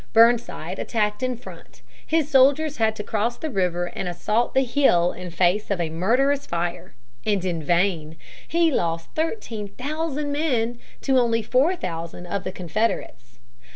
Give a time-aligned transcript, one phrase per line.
[0.13, 1.83] Burnside attacked in front.
[2.07, 5.91] His soldiers had to cross the river and assault the hill in face of a
[5.91, 8.17] murderous fire and in vain.
[8.47, 13.37] He lost thirteen thousand men to only four thousand of the Confederates.